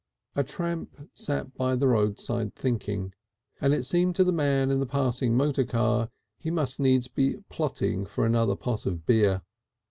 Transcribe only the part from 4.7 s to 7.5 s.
in the passing motor car he must needs be